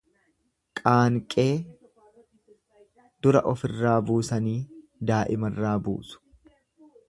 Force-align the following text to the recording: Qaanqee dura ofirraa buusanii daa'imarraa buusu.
Qaanqee 0.79 1.45
dura 3.27 3.43
ofirraa 3.53 3.95
buusanii 4.09 4.57
daa'imarraa 5.13 5.79
buusu. 5.89 6.23